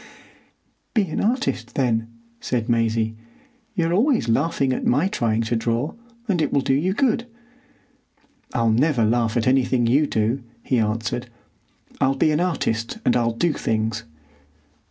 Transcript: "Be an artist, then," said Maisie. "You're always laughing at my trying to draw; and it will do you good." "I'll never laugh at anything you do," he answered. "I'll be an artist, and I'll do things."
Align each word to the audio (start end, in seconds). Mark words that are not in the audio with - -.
"Be 0.95 1.03
an 1.09 1.21
artist, 1.23 1.75
then," 1.75 2.07
said 2.39 2.67
Maisie. 2.67 3.15
"You're 3.75 3.93
always 3.93 4.27
laughing 4.27 4.73
at 4.73 4.83
my 4.83 5.07
trying 5.07 5.41
to 5.41 5.55
draw; 5.55 5.93
and 6.27 6.41
it 6.41 6.51
will 6.51 6.61
do 6.61 6.73
you 6.73 6.93
good." 6.95 7.27
"I'll 8.51 8.71
never 8.71 9.05
laugh 9.05 9.37
at 9.37 9.45
anything 9.45 9.85
you 9.85 10.07
do," 10.07 10.41
he 10.63 10.79
answered. 10.79 11.27
"I'll 11.99 12.15
be 12.15 12.31
an 12.31 12.39
artist, 12.39 12.97
and 13.05 13.15
I'll 13.15 13.33
do 13.33 13.53
things." 13.53 14.03